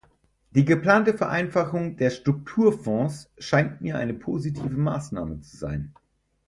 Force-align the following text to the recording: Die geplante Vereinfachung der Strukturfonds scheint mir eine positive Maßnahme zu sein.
Die 0.55 0.65
geplante 0.65 1.13
Vereinfachung 1.15 1.95
der 1.95 2.09
Strukturfonds 2.09 3.29
scheint 3.37 3.81
mir 3.81 3.99
eine 3.99 4.15
positive 4.15 4.75
Maßnahme 4.75 5.41
zu 5.41 5.55
sein. 5.57 5.93